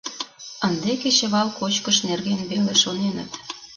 [0.67, 3.31] Ынде кечывал кочкыш нерген веле шоненыт.